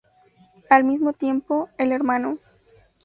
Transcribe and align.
Al 0.71 0.83
mismo 0.83 1.13
tiempo, 1.13 1.69
el 1.77 1.91
Hno. 1.93 2.39